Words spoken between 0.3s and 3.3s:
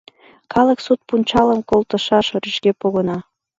Калык суд пунчалым колышташ рӱжге погына.